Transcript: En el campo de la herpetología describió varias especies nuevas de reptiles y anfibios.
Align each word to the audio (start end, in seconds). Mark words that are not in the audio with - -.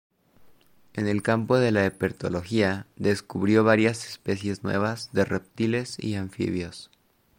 En 0.93 1.07
el 1.07 1.21
campo 1.21 1.59
de 1.59 1.69
la 1.69 1.85
herpetología 1.85 2.87
describió 2.95 3.63
varias 3.63 4.09
especies 4.09 4.63
nuevas 4.63 5.11
de 5.13 5.25
reptiles 5.25 5.95
y 6.03 6.15
anfibios. 6.15 6.89